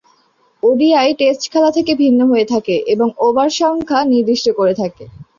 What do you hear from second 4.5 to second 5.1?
করা থাকে।